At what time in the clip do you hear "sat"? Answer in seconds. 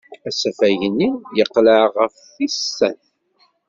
2.77-3.01